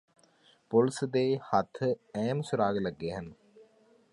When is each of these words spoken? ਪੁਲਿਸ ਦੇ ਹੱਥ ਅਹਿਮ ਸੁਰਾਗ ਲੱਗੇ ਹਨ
ਪੁਲਿਸ 0.71 1.03
ਦੇ 1.03 1.23
ਹੱਥ 1.53 1.83
ਅਹਿਮ 1.83 2.41
ਸੁਰਾਗ 2.41 2.77
ਲੱਗੇ 2.77 3.11
ਹਨ 3.11 3.31